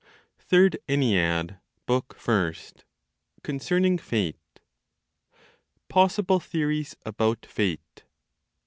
[0.39, 2.85] THIRD ENNEAD, BOOK FIRST.
[3.43, 4.59] Concerning Fate.
[5.89, 8.05] POSSIBLE THEORIES ABOUT FATE.